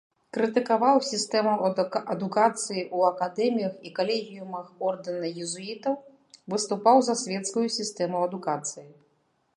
Крытыкаваў 0.35 0.95
сістэму 1.07 1.51
адукацыі 2.13 2.81
ў 2.97 2.99
акадэміях 3.11 3.73
і 3.89 3.93
калегіумах 4.01 4.73
ордэна 4.89 5.29
езуітаў, 5.45 5.95
выступаў 6.55 6.97
за 7.09 7.15
свецкую 7.25 7.67
сістэму 7.81 8.17
адукацыі. 8.31 8.89